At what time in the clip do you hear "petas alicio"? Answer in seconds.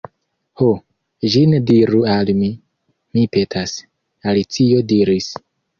3.37-4.87